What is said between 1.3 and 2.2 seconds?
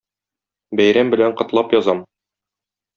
котлап язам.